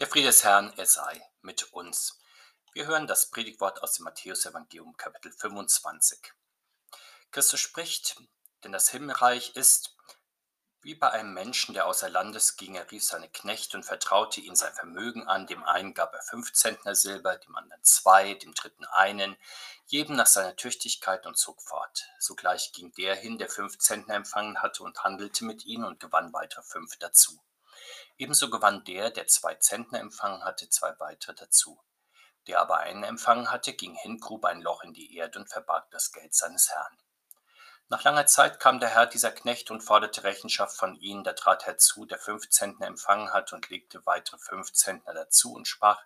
[0.00, 2.18] Der Friede des Herrn, er sei mit uns.
[2.72, 6.32] Wir hören das Predigtwort aus dem Matthäusevangelium Kapitel 25.
[7.30, 8.16] Christus spricht,
[8.64, 9.96] denn das Himmelreich ist
[10.82, 14.56] wie bei einem Menschen, der außer Landes ging, er rief seine Knechte und vertraute ihnen
[14.56, 15.46] sein Vermögen an.
[15.46, 19.36] Dem einen gab er fünf Zentner Silber, dem anderen zwei, dem dritten einen,
[19.86, 22.08] jedem nach seiner Tüchtigkeit und zog fort.
[22.18, 26.32] Sogleich ging der hin, der fünf Zentner empfangen hatte und handelte mit ihnen und gewann
[26.32, 27.40] weitere fünf dazu.
[28.16, 31.80] Ebenso gewann der, der zwei Zentner empfangen hatte, zwei weitere dazu.
[32.46, 35.90] Der aber einen empfangen hatte, ging hin, grub ein Loch in die Erde und verbarg
[35.90, 36.98] das Geld seines Herrn.
[37.88, 41.22] Nach langer Zeit kam der Herr dieser Knecht und forderte Rechenschaft von ihnen.
[41.22, 45.68] Da trat herzu, der fünf Zentner empfangen hatte und legte weitere fünf Zentner dazu und
[45.68, 46.02] sprach,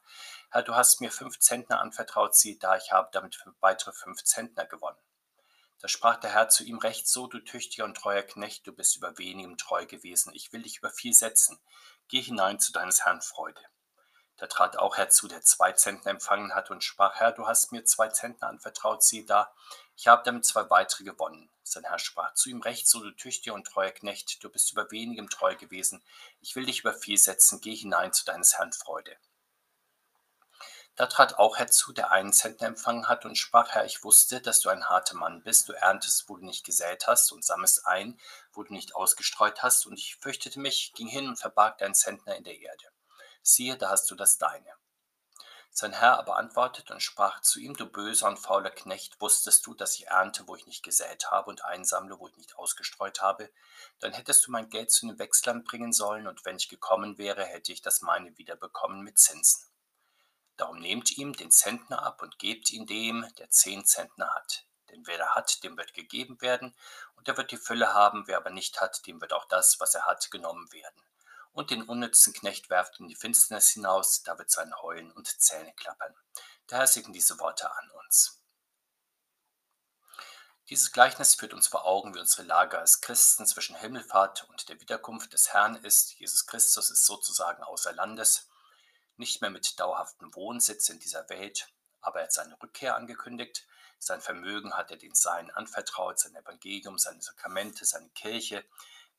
[0.50, 4.66] Herr, du hast mir fünf Zentner anvertraut, sieh da, ich habe damit weitere fünf Zentner
[4.66, 4.98] gewonnen.
[5.80, 8.96] Da sprach der Herr zu ihm, recht so, du tüchtiger und treuer Knecht, du bist
[8.96, 11.60] über wenigem treu gewesen, ich will dich über viel setzen.
[12.08, 13.60] Geh hinein zu deines Herrn Freude.
[14.38, 17.84] Da trat auch herzu, der zwei Zentner empfangen hatte und sprach, Herr, du hast mir
[17.84, 19.52] zwei Zentner anvertraut, sieh da,
[19.94, 21.50] ich habe damit zwei weitere gewonnen.
[21.64, 24.90] Sein Herr sprach zu ihm, recht so, du tüchtiger und treuer Knecht, du bist über
[24.90, 26.02] wenigem treu gewesen,
[26.40, 29.18] ich will dich über viel setzen, geh hinein zu deines Herrn Freude.
[30.98, 34.60] Da trat auch herzu, der einen Zentner empfangen hat und sprach, Herr, ich wusste, dass
[34.60, 38.18] du ein harter Mann bist, du erntest, wo du nicht gesät hast und sammelst ein,
[38.58, 42.34] wo du nicht ausgestreut hast, und ich fürchtete mich, ging hin und verbarg deinen Zentner
[42.34, 42.86] in der Erde.
[43.40, 44.74] Siehe, da hast du das deine.
[45.70, 49.74] Sein Herr aber antwortete und sprach zu ihm, du böser und fauler Knecht, wusstest du,
[49.74, 53.48] dass ich ernte, wo ich nicht gesät habe und einsammle, wo ich nicht ausgestreut habe,
[54.00, 57.44] dann hättest du mein Geld zu den Wechslern bringen sollen, und wenn ich gekommen wäre,
[57.44, 59.70] hätte ich das meine wiederbekommen mit Zinsen.
[60.56, 64.67] Darum nehmt ihm den Zentner ab und gebt ihn dem, der zehn Zentner hat.
[64.90, 66.74] Denn wer da hat, dem wird gegeben werden,
[67.16, 69.94] und er wird die Fülle haben, wer aber nicht hat, dem wird auch das, was
[69.94, 71.02] er hat, genommen werden.
[71.52, 75.72] Und den unnützen Knecht werft in die Finsternis hinaus, da wird sein Heulen und Zähne
[75.74, 76.14] klappern.
[76.66, 78.38] Daher segeln diese Worte an uns.
[80.70, 84.78] Dieses Gleichnis führt uns vor Augen, wie unsere Lage als Christen zwischen Himmelfahrt und der
[84.80, 86.12] Wiederkunft des Herrn ist.
[86.18, 88.48] Jesus Christus ist sozusagen außer Landes
[89.16, 93.66] nicht mehr mit dauerhaftem Wohnsitz in dieser Welt, aber er hat seine Rückkehr angekündigt.
[93.98, 98.64] Sein Vermögen hat er den Seinen anvertraut, sein Evangelium, seine Sakramente, seine Kirche,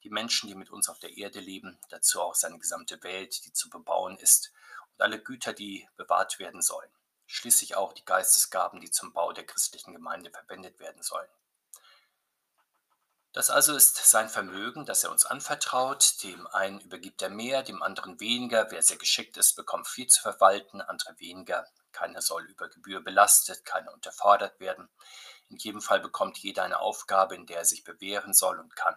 [0.03, 3.53] die Menschen, die mit uns auf der Erde leben, dazu auch seine gesamte Welt, die
[3.53, 4.51] zu bebauen ist,
[4.93, 6.89] und alle Güter, die bewahrt werden sollen.
[7.25, 11.29] Schließlich auch die Geistesgaben, die zum Bau der christlichen Gemeinde verwendet werden sollen.
[13.31, 16.23] Das also ist sein Vermögen, das er uns anvertraut.
[16.23, 18.71] Dem einen übergibt er mehr, dem anderen weniger.
[18.71, 21.67] Wer sehr geschickt ist, bekommt viel zu verwalten, andere weniger.
[21.91, 24.89] Keiner soll über Gebühr belastet, keiner unterfordert werden.
[25.49, 28.95] In jedem Fall bekommt jeder eine Aufgabe, in der er sich bewähren soll und kann.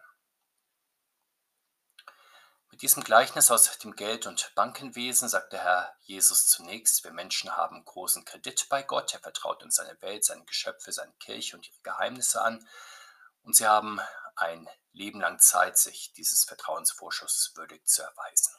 [2.72, 7.54] Mit diesem Gleichnis aus dem Geld- und Bankenwesen sagt der Herr Jesus zunächst, wir Menschen
[7.54, 11.68] haben großen Kredit bei Gott, er vertraut uns seine Welt, seine Geschöpfe, seine Kirche und
[11.68, 12.66] ihre Geheimnisse an.
[13.42, 14.00] Und sie haben
[14.36, 18.54] ein Leben lang Zeit, sich dieses Vertrauensvorschusses würdig zu erweisen.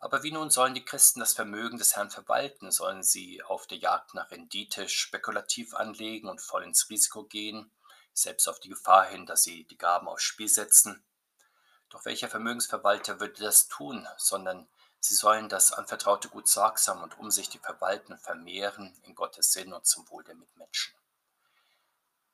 [0.00, 2.70] Aber wie nun sollen die Christen das Vermögen des Herrn verwalten?
[2.70, 7.72] Sollen sie auf der Jagd nach Rendite spekulativ anlegen und voll ins Risiko gehen,
[8.12, 11.04] selbst auf die Gefahr hin, dass sie die Gaben aufs Spiel setzen?
[11.88, 14.68] Doch welcher Vermögensverwalter würde das tun, sondern
[15.00, 19.86] sie sollen das anvertraute Gut sorgsam und umsichtig verwalten und vermehren in Gottes Sinn und
[19.86, 20.97] zum Wohl der Mitmenschen.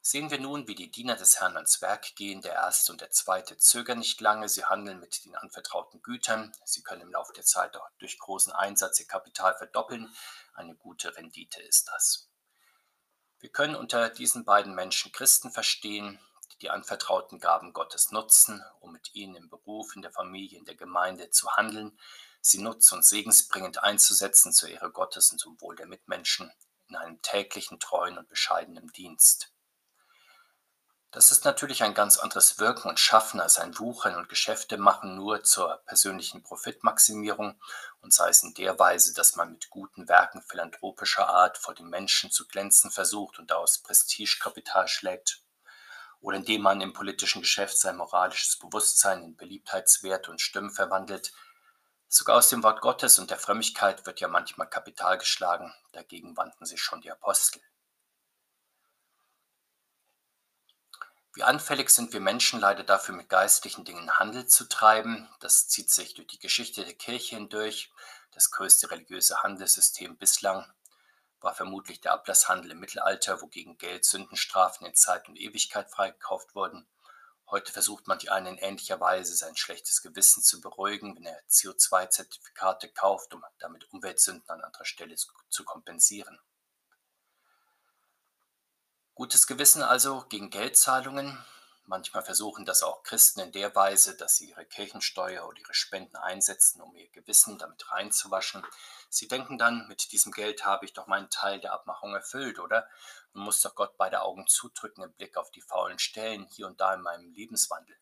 [0.07, 2.43] Sehen wir nun, wie die Diener des Herrn ans Werk gehen.
[2.43, 4.51] Der erste und der zweite zögern nicht lange.
[4.51, 6.53] Sie handeln mit den anvertrauten Gütern.
[6.67, 10.15] Sie können im Laufe der Zeit auch durch großen Einsatz ihr Kapital verdoppeln.
[10.53, 12.29] Eine gute Rendite ist das.
[13.41, 16.21] Wir können unter diesen beiden Menschen Christen verstehen,
[16.53, 20.67] die die anvertrauten Gaben Gottes nutzen, um mit ihnen im Beruf, in der Familie, in
[20.67, 21.99] der Gemeinde zu handeln,
[22.43, 26.53] sie nutz- und segensbringend einzusetzen zur Ehre Gottes und zum Wohl der Mitmenschen
[26.89, 29.54] in einem täglichen, treuen und bescheidenen Dienst.
[31.15, 35.15] Das ist natürlich ein ganz anderes Wirken und Schaffen als ein Wuchern und Geschäfte machen
[35.15, 37.57] nur zur persönlichen Profitmaximierung
[38.01, 41.89] und sei es in der Weise, dass man mit guten Werken philanthropischer Art vor den
[41.89, 45.41] Menschen zu glänzen versucht und daraus Prestigekapital schlägt,
[46.19, 51.33] oder indem man im politischen Geschäft sein moralisches Bewusstsein in Beliebtheitswerte und Stimmen verwandelt.
[52.09, 56.67] Sogar aus dem Wort Gottes und der Frömmigkeit wird ja manchmal Kapital geschlagen, dagegen wandten
[56.67, 57.63] sich schon die Apostel.
[61.37, 65.29] Wie anfällig sind wir Menschen leider dafür, mit geistlichen Dingen Handel zu treiben.
[65.41, 67.91] Das zieht sich durch die Geschichte der Kirche hindurch.
[68.31, 70.65] Das größte religiöse Handelssystem bislang
[71.41, 76.87] war vermutlich der Ablasshandel im Mittelalter, wogegen Geld Sündenstrafen in Zeit und Ewigkeit freigekauft wurden.
[77.51, 82.91] Heute versucht manch einer in ähnlicher Weise sein schlechtes Gewissen zu beruhigen, wenn er CO2-Zertifikate
[82.91, 86.39] kauft, um damit Umweltsünden an anderer Stelle zu kompensieren.
[89.17, 91.39] Gutes Gewissen also gegen Geldzahlungen.
[91.85, 96.17] Manchmal versuchen das auch Christen in der Weise, dass sie ihre Kirchensteuer oder ihre Spenden
[96.17, 98.67] einsetzen, um ihr Gewissen damit reinzuwaschen.
[99.11, 102.89] Sie denken dann, mit diesem Geld habe ich doch meinen Teil der Abmachung erfüllt, oder?
[103.35, 106.81] Man muss doch Gott beide Augen zudrücken im Blick auf die faulen Stellen hier und
[106.81, 107.97] da in meinem Lebenswandel.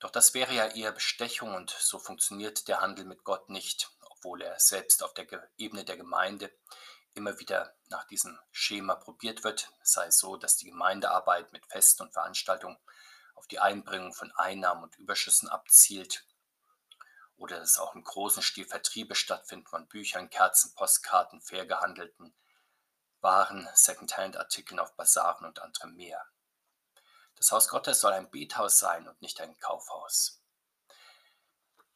[0.00, 4.42] Doch das wäre ja eher Bestechung und so funktioniert der Handel mit Gott nicht, obwohl
[4.42, 6.50] er selbst auf der Ebene der Gemeinde
[7.14, 12.04] immer wieder nach diesem Schema probiert wird, sei es so, dass die Gemeindearbeit mit Festen
[12.04, 12.78] und Veranstaltungen
[13.34, 16.24] auf die Einbringung von Einnahmen und Überschüssen abzielt
[17.36, 22.34] oder dass auch im großen Stil Vertriebe stattfinden von Büchern, Kerzen, Postkarten, fair gehandelten
[23.20, 26.24] Waren, Secondhand-Artikeln auf Basaren und anderem mehr.
[27.36, 30.42] Das Haus Gottes soll ein Bethaus sein und nicht ein Kaufhaus.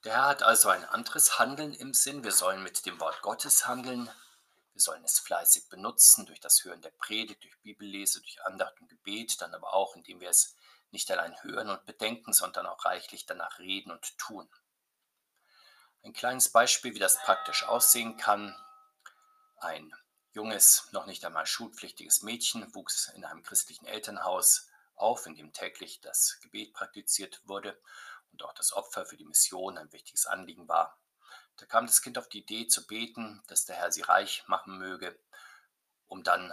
[0.04, 2.24] Der Herr hat also ein anderes Handeln im Sinn.
[2.24, 4.10] Wir sollen mit dem Wort Gottes handeln,
[4.74, 8.88] wir sollen es fleißig benutzen durch das Hören der Predigt, durch Bibellese, durch Andacht und
[8.88, 10.56] Gebet, dann aber auch, indem wir es
[10.90, 14.48] nicht allein hören und bedenken, sondern auch reichlich danach reden und tun.
[16.02, 18.54] Ein kleines Beispiel, wie das praktisch aussehen kann.
[19.58, 19.94] Ein
[20.32, 26.00] junges, noch nicht einmal schulpflichtiges Mädchen wuchs in einem christlichen Elternhaus auf, in dem täglich
[26.00, 27.80] das Gebet praktiziert wurde
[28.32, 30.98] und auch das Opfer für die Mission ein wichtiges Anliegen war.
[31.56, 34.78] Da kam das Kind auf die Idee zu beten, dass der Herr sie reich machen
[34.78, 35.18] möge,
[36.06, 36.52] um dann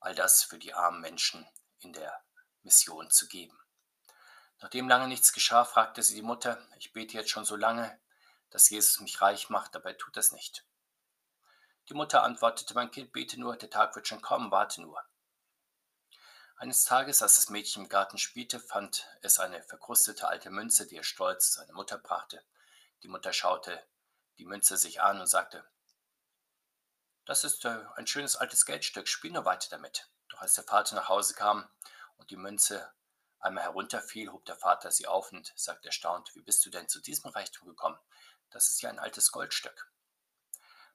[0.00, 1.46] all das für die armen Menschen
[1.78, 2.22] in der
[2.62, 3.58] Mission zu geben.
[4.60, 7.98] Nachdem lange nichts geschah, fragte sie die Mutter, ich bete jetzt schon so lange,
[8.50, 10.64] dass Jesus mich reich macht, dabei tut das nicht.
[11.88, 15.02] Die Mutter antwortete, mein Kind, bete nur, der Tag wird schon kommen, warte nur.
[16.56, 20.96] Eines Tages, als das Mädchen im Garten spielte, fand es eine verkrustete alte Münze, die
[20.96, 22.42] er stolz seine Mutter brachte.
[23.02, 23.84] Die Mutter schaute
[24.38, 25.64] die Münze sich an und sagte,
[27.24, 30.08] das ist äh, ein schönes altes Geldstück, spiel nur weiter damit.
[30.28, 31.68] Doch als der Vater nach Hause kam
[32.16, 32.92] und die Münze
[33.38, 37.00] einmal herunterfiel, hob der Vater sie auf und sagte erstaunt, wie bist du denn zu
[37.00, 37.98] diesem Reichtum gekommen?
[38.50, 39.90] Das ist ja ein altes Goldstück.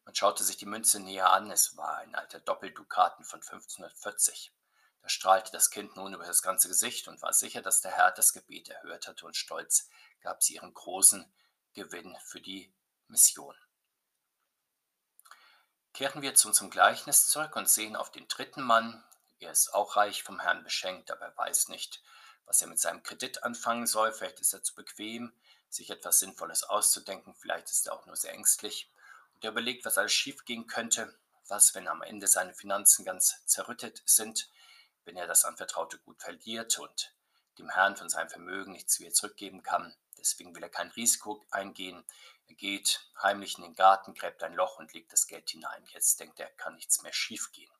[0.05, 4.53] Man schaute sich die Münze näher an, es war ein alter Doppeldukaten von 1540.
[5.01, 8.11] Da strahlte das Kind nun über das ganze Gesicht und war sicher, dass der Herr
[8.11, 9.89] das Gebet erhört hatte und stolz
[10.21, 11.31] gab sie ihren großen
[11.73, 12.73] Gewinn für die
[13.09, 13.55] Mission.
[15.93, 19.03] Kehren wir zu unserem Gleichnis zurück und sehen auf den dritten Mann.
[19.39, 22.01] Er ist auch reich vom Herrn beschenkt, aber er weiß nicht,
[22.45, 24.11] was er mit seinem Kredit anfangen soll.
[24.13, 25.33] Vielleicht ist er zu bequem,
[25.69, 27.35] sich etwas Sinnvolles auszudenken.
[27.35, 28.89] Vielleicht ist er auch nur sehr ängstlich.
[29.35, 31.17] Und er überlegt, was alles schiefgehen könnte.
[31.47, 34.49] Was, wenn am Ende seine Finanzen ganz zerrüttet sind,
[35.03, 37.11] wenn er das anvertraute Gut verliert und
[37.57, 39.95] dem Herrn von seinem Vermögen nichts wieder zurückgeben kann.
[40.17, 42.05] Deswegen will er kein Risiko eingehen.
[42.49, 45.85] Er geht heimlich in den Garten, gräbt ein Loch und legt das Geld hinein.
[45.93, 47.71] Jetzt denkt er, kann nichts mehr schiefgehen.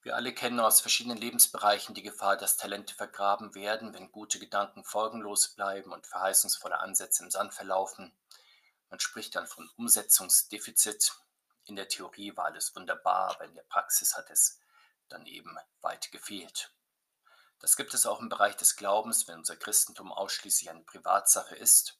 [0.00, 4.84] Wir alle kennen aus verschiedenen Lebensbereichen die Gefahr, dass Talente vergraben werden, wenn gute Gedanken
[4.84, 8.16] folgenlos bleiben und verheißungsvolle Ansätze im Sand verlaufen.
[8.88, 11.12] Man spricht dann von Umsetzungsdefizit.
[11.64, 14.60] In der Theorie war alles wunderbar, aber in der Praxis hat es
[15.08, 16.72] dann eben weit gefehlt.
[17.60, 21.98] Das gibt es auch im Bereich des Glaubens, wenn unser Christentum ausschließlich eine Privatsache ist.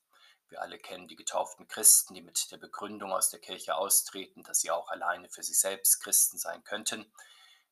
[0.48, 4.60] Wir alle kennen die getauften Christen, die mit der Begründung aus der Kirche austreten, dass
[4.60, 7.10] sie auch alleine für sich selbst Christen sein könnten.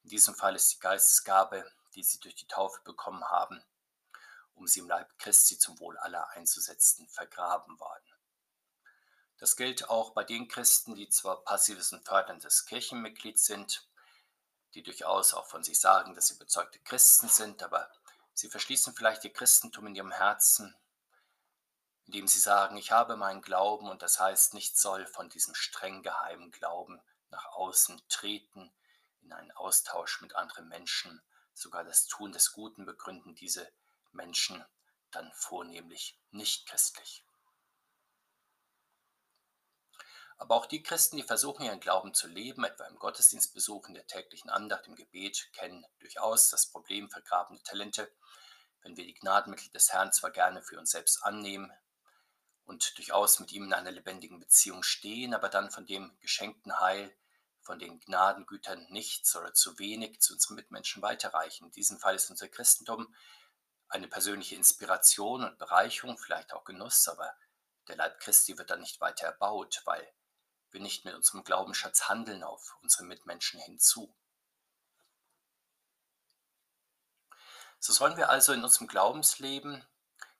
[0.02, 3.62] In diesem Fall ist die Geistesgabe, die sie durch die Taufe bekommen haben,
[4.54, 8.04] um sie im Leib Christi zum Wohl aller einzusetzen, vergraben worden.
[9.38, 13.86] Das gilt auch bei den Christen, die zwar passives und förderndes Kirchenmitglied sind,
[14.74, 17.90] die durchaus auch von sich sagen, dass sie bezeugte Christen sind, aber
[18.32, 20.76] sie verschließen vielleicht ihr Christentum in ihrem Herzen,
[22.06, 26.02] indem sie sagen, ich habe meinen Glauben und das heißt, nichts soll von diesem streng
[26.02, 27.00] geheimen Glauben
[27.30, 28.72] nach außen treten,
[29.22, 31.22] in einen Austausch mit anderen Menschen,
[31.54, 33.70] sogar das Tun des Guten begründen diese
[34.12, 34.64] Menschen
[35.10, 37.24] dann vornehmlich nicht christlich.
[40.36, 44.06] Aber auch die Christen, die versuchen, ihren Glauben zu leben, etwa im Gottesdienstbesuch, in der
[44.06, 48.10] täglichen Andacht, im Gebet, kennen durchaus das Problem vergrabene Talente.
[48.82, 51.72] Wenn wir die Gnadenmittel des Herrn zwar gerne für uns selbst annehmen
[52.64, 57.14] und durchaus mit ihm in einer lebendigen Beziehung stehen, aber dann von dem geschenkten Heil,
[57.62, 61.66] von den Gnadengütern nichts oder zu wenig zu unseren Mitmenschen weiterreichen.
[61.66, 63.14] In diesem Fall ist unser Christentum
[63.88, 67.34] eine persönliche Inspiration und Bereicherung, vielleicht auch Genuss, aber
[67.88, 70.06] der Leib Christi wird dann nicht weiter erbaut, weil
[70.74, 74.14] wir nicht mit unserem Glaubensschatz handeln auf unsere Mitmenschen hinzu.
[77.78, 79.86] So sollen wir also in unserem Glaubensleben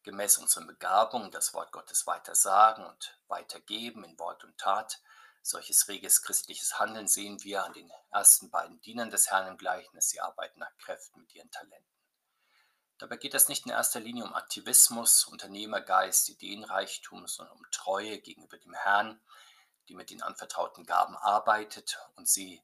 [0.03, 5.01] gemäß unseren Begabungen das Wort Gottes weiter sagen und weitergeben in Wort und Tat.
[5.43, 10.09] Solches reges christliches Handeln sehen wir an den ersten beiden Dienern des Herrn im Gleichnis.
[10.09, 11.91] Sie arbeiten nach Kräften mit ihren Talenten.
[12.99, 18.57] Dabei geht es nicht in erster Linie um Aktivismus, Unternehmergeist, Ideenreichtum, sondern um Treue gegenüber
[18.57, 19.21] dem Herrn,
[19.89, 22.63] die mit den anvertrauten Gaben arbeitet und sie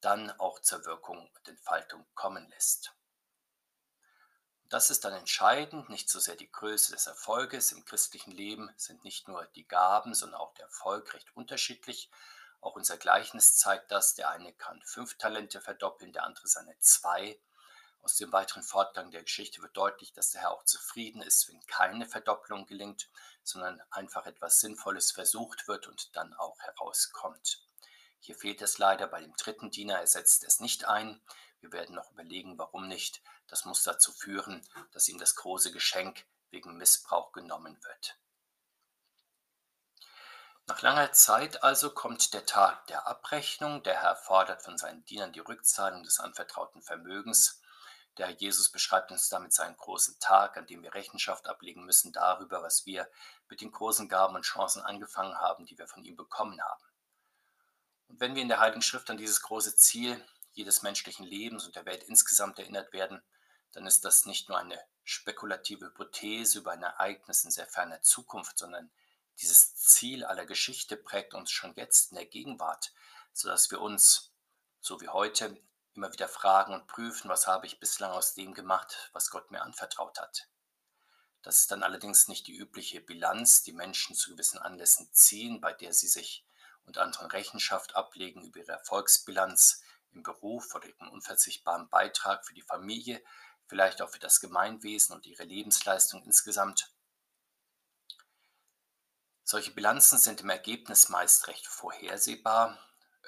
[0.00, 2.94] dann auch zur Wirkung und Entfaltung kommen lässt.
[4.68, 7.72] Das ist dann entscheidend, nicht so sehr die Größe des Erfolges.
[7.72, 12.10] Im christlichen Leben sind nicht nur die Gaben, sondern auch der Erfolg recht unterschiedlich.
[12.60, 14.14] Auch unser Gleichnis zeigt das.
[14.14, 17.40] Der eine kann fünf Talente verdoppeln, der andere seine zwei.
[18.00, 21.64] Aus dem weiteren Fortgang der Geschichte wird deutlich, dass der Herr auch zufrieden ist, wenn
[21.66, 23.10] keine Verdopplung gelingt,
[23.42, 27.64] sondern einfach etwas Sinnvolles versucht wird und dann auch herauskommt.
[28.20, 31.20] Hier fehlt es leider bei dem dritten Diener, er setzt es nicht ein.
[31.60, 33.22] Wir werden noch überlegen, warum nicht.
[33.46, 38.18] Das muss dazu führen, dass ihm das große Geschenk wegen Missbrauch genommen wird.
[40.66, 43.82] Nach langer Zeit also kommt der Tag der Abrechnung.
[43.82, 47.62] Der Herr fordert von seinen Dienern die Rückzahlung des anvertrauten Vermögens.
[48.18, 52.12] Der Herr Jesus beschreibt uns damit seinen großen Tag, an dem wir Rechenschaft ablegen müssen
[52.12, 53.08] darüber, was wir
[53.48, 56.84] mit den großen Gaben und Chancen angefangen haben, die wir von ihm bekommen haben.
[58.08, 60.22] Und wenn wir in der Heiligen Schrift an dieses große Ziel
[60.52, 63.22] jedes menschlichen Lebens und der Welt insgesamt erinnert werden,
[63.72, 68.58] dann ist das nicht nur eine spekulative Hypothese über ein Ereignis in sehr ferner Zukunft,
[68.58, 68.90] sondern
[69.40, 72.92] dieses Ziel aller Geschichte prägt uns schon jetzt in der Gegenwart,
[73.32, 74.32] sodass wir uns,
[74.80, 75.60] so wie heute,
[75.98, 79.62] immer wieder fragen und prüfen, was habe ich bislang aus dem gemacht, was Gott mir
[79.62, 80.48] anvertraut hat.
[81.42, 85.72] Das ist dann allerdings nicht die übliche Bilanz, die Menschen zu gewissen Anlässen ziehen, bei
[85.72, 86.46] der sie sich
[86.84, 92.62] und anderen Rechenschaft ablegen über ihre Erfolgsbilanz im Beruf oder ihren unverzichtbaren Beitrag für die
[92.62, 93.20] Familie,
[93.66, 96.92] vielleicht auch für das Gemeinwesen und ihre Lebensleistung insgesamt.
[99.42, 102.78] Solche Bilanzen sind im Ergebnis meist recht vorhersehbar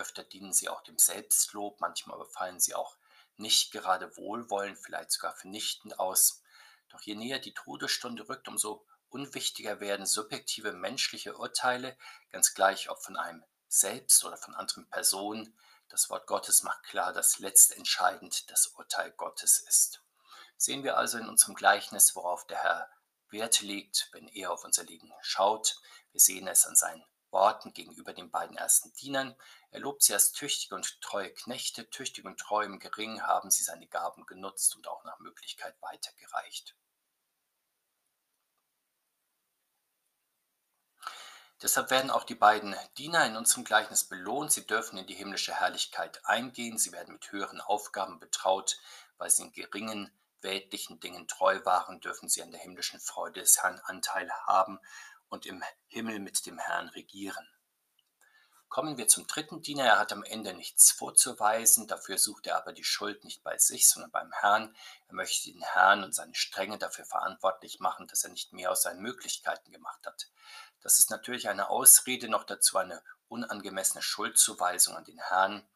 [0.00, 2.96] Öfter dienen sie auch dem Selbstlob, manchmal aber fallen sie auch
[3.36, 6.42] nicht gerade wohlwollend, vielleicht sogar vernichtend aus.
[6.88, 11.96] Doch je näher die Todesstunde rückt, umso unwichtiger werden subjektive menschliche Urteile,
[12.30, 15.56] ganz gleich ob von einem selbst oder von anderen Personen.
[15.88, 20.02] Das Wort Gottes macht klar, dass letztentscheidend das Urteil Gottes ist.
[20.56, 22.90] Sehen wir also in unserem Gleichnis, worauf der Herr
[23.30, 25.80] Wert legt, wenn er auf unser Leben schaut.
[26.12, 29.36] Wir sehen es an seinen Worten gegenüber den beiden ersten Dienern.
[29.72, 31.88] Er lobt sie als tüchtige und treue Knechte.
[31.90, 36.76] Tüchtig und treu im Geringen haben sie seine Gaben genutzt und auch nach Möglichkeit weitergereicht.
[41.62, 44.50] Deshalb werden auch die beiden Diener in unserem Gleichnis belohnt.
[44.50, 46.78] Sie dürfen in die himmlische Herrlichkeit eingehen.
[46.78, 48.78] Sie werden mit höheren Aufgaben betraut,
[49.18, 50.10] weil sie in geringen
[50.40, 54.80] weltlichen Dingen treu waren, dürfen sie an der himmlischen Freude des Herrn Anteil haben
[55.28, 57.46] und im Himmel mit dem Herrn regieren.
[58.70, 59.84] Kommen wir zum dritten Diener.
[59.84, 63.88] Er hat am Ende nichts vorzuweisen, dafür sucht er aber die Schuld nicht bei sich,
[63.88, 64.76] sondern beim Herrn.
[65.08, 68.82] Er möchte den Herrn und seine Strenge dafür verantwortlich machen, dass er nicht mehr aus
[68.82, 70.30] seinen Möglichkeiten gemacht hat.
[70.82, 75.68] Das ist natürlich eine Ausrede, noch dazu eine unangemessene Schuldzuweisung an den Herrn.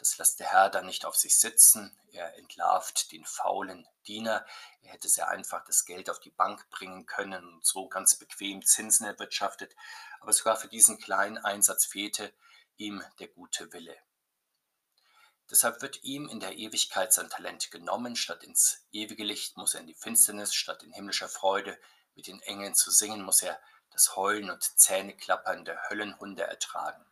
[0.00, 1.94] Das lässt der Herr dann nicht auf sich sitzen.
[2.12, 4.46] Er entlarvt den faulen Diener.
[4.80, 8.64] Er hätte sehr einfach das Geld auf die Bank bringen können und so ganz bequem
[8.64, 9.76] Zinsen erwirtschaftet.
[10.20, 12.32] Aber sogar für diesen kleinen Einsatz fehlte
[12.78, 13.94] ihm der gute Wille.
[15.50, 18.16] Deshalb wird ihm in der Ewigkeit sein Talent genommen.
[18.16, 21.78] Statt ins ewige Licht muss er in die Finsternis, statt in himmlischer Freude
[22.14, 27.04] mit den Engeln zu singen, muss er das Heulen und Zähneklappern der Höllenhunde ertragen.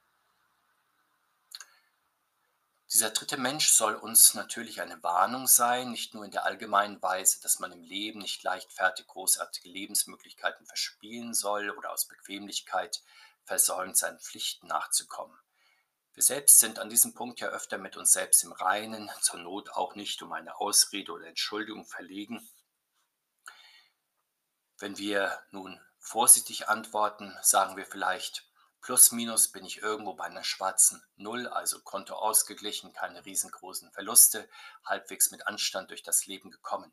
[2.90, 7.38] Dieser dritte Mensch soll uns natürlich eine Warnung sein, nicht nur in der allgemeinen Weise,
[7.42, 13.02] dass man im Leben nicht leichtfertig großartige Lebensmöglichkeiten verspielen soll oder aus Bequemlichkeit
[13.44, 15.38] versäumt, seinen Pflichten nachzukommen.
[16.14, 19.70] Wir selbst sind an diesem Punkt ja öfter mit uns selbst im Reinen, zur Not
[19.72, 22.48] auch nicht um eine Ausrede oder Entschuldigung verlegen.
[24.78, 28.47] Wenn wir nun vorsichtig antworten, sagen wir vielleicht,
[28.80, 34.48] Plus minus bin ich irgendwo bei einer schwarzen Null, also Konto ausgeglichen, keine riesengroßen Verluste,
[34.84, 36.92] halbwegs mit Anstand durch das Leben gekommen.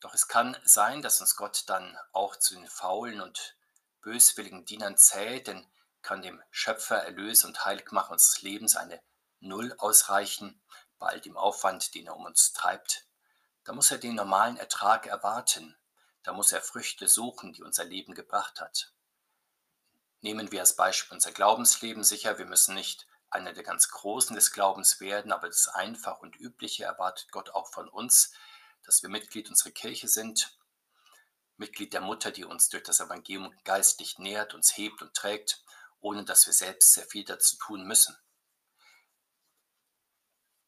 [0.00, 3.56] Doch es kann sein, dass uns Gott dann auch zu den faulen und
[4.00, 5.70] böswilligen Dienern zählt, denn
[6.02, 9.02] kann dem Schöpfer, Erlös und Heiligmacher unseres Lebens eine
[9.40, 10.60] Null ausreichen,
[10.98, 13.06] bei all dem Aufwand, den er um uns treibt.
[13.64, 15.76] Da muss er den normalen Ertrag erwarten,
[16.22, 18.92] da muss er Früchte suchen, die unser Leben gebracht hat.
[20.22, 22.04] Nehmen wir als Beispiel unser Glaubensleben.
[22.04, 26.36] Sicher, wir müssen nicht einer der ganz Großen des Glaubens werden, aber das Einfache und
[26.36, 28.32] Übliche erwartet Gott auch von uns,
[28.84, 30.58] dass wir Mitglied unserer Kirche sind,
[31.56, 35.62] Mitglied der Mutter, die uns durch das Evangelium geistlich nährt, uns hebt und trägt,
[36.00, 38.16] ohne dass wir selbst sehr viel dazu tun müssen.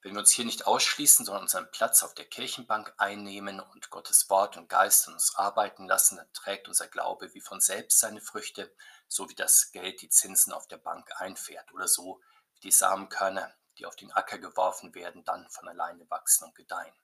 [0.03, 4.29] Wenn wir uns hier nicht ausschließen, sondern unseren Platz auf der Kirchenbank einnehmen und Gottes
[4.31, 8.21] Wort und Geist in uns arbeiten lassen, dann trägt unser Glaube wie von selbst seine
[8.21, 8.75] Früchte,
[9.07, 12.21] so wie das Geld die Zinsen auf der Bank einfährt oder so
[12.55, 16.95] wie die Samenkörner, die auf den Acker geworfen werden, dann von alleine wachsen und gedeihen.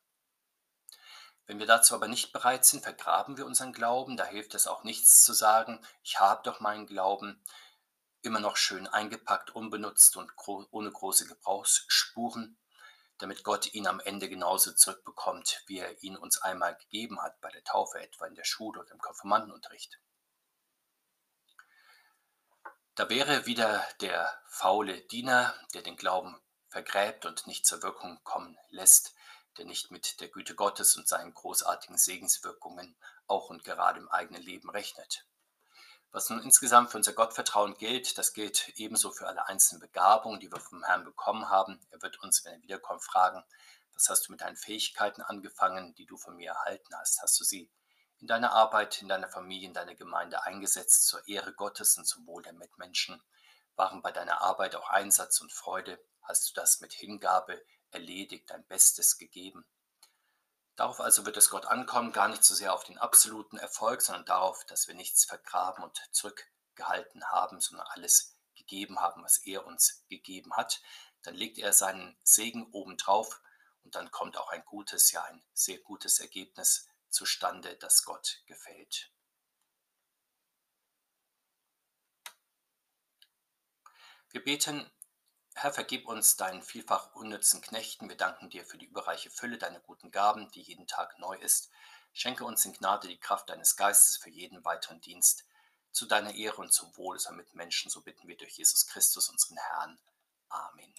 [1.46, 4.82] Wenn wir dazu aber nicht bereit sind, vergraben wir unseren Glauben, da hilft es auch
[4.82, 7.40] nichts zu sagen, ich habe doch meinen Glauben,
[8.22, 12.58] immer noch schön eingepackt, unbenutzt und ohne große Gebrauchsspuren
[13.18, 17.50] damit Gott ihn am Ende genauso zurückbekommt, wie er ihn uns einmal gegeben hat, bei
[17.50, 20.00] der Taufe etwa in der Schule oder im Konfirmandenunterricht.
[22.94, 28.58] Da wäre wieder der faule Diener, der den Glauben vergräbt und nicht zur Wirkung kommen
[28.70, 29.14] lässt,
[29.56, 32.96] der nicht mit der Güte Gottes und seinen großartigen Segenswirkungen
[33.26, 35.27] auch und gerade im eigenen Leben rechnet.
[36.10, 40.50] Was nun insgesamt für unser Gottvertrauen gilt, das gilt ebenso für alle einzelnen Begabungen, die
[40.50, 41.78] wir vom Herrn bekommen haben.
[41.90, 43.44] Er wird uns, wenn er wiederkommt, fragen,
[43.92, 47.20] was hast du mit deinen Fähigkeiten angefangen, die du von mir erhalten hast?
[47.20, 47.70] Hast du sie
[48.20, 52.26] in deiner Arbeit, in deiner Familie, in deiner Gemeinde eingesetzt zur Ehre Gottes und zum
[52.26, 53.20] Wohl der Mitmenschen?
[53.76, 56.02] Waren bei deiner Arbeit auch Einsatz und Freude?
[56.22, 59.66] Hast du das mit Hingabe erledigt, dein Bestes gegeben?
[60.78, 64.24] Darauf also wird es Gott ankommen, gar nicht so sehr auf den absoluten Erfolg, sondern
[64.26, 70.04] darauf, dass wir nichts vergraben und zurückgehalten haben, sondern alles gegeben haben, was er uns
[70.08, 70.80] gegeben hat.
[71.22, 73.42] Dann legt er seinen Segen obendrauf
[73.82, 79.10] und dann kommt auch ein gutes, ja ein sehr gutes Ergebnis zustande, das Gott gefällt.
[84.30, 84.88] Wir beten
[85.60, 88.08] Herr, vergib uns deinen vielfach unnützen Knechten.
[88.08, 91.68] Wir danken dir für die überreiche Fülle deiner guten Gaben, die jeden Tag neu ist.
[92.12, 95.46] Schenke uns in Gnade die Kraft deines Geistes für jeden weiteren Dienst.
[95.90, 99.56] Zu deiner Ehre und zum Wohl unserer Mitmenschen, so bitten wir durch Jesus Christus, unseren
[99.56, 99.98] Herrn.
[100.48, 100.94] Amen.